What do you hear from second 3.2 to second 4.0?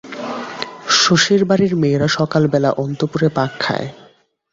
পাক খায়।